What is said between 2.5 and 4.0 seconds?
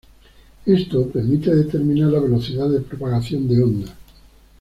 de propagación de onda.